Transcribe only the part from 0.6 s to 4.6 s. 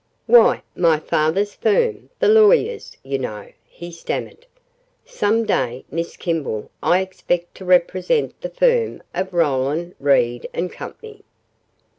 my father's firm, the lawyers, you know," he stammered.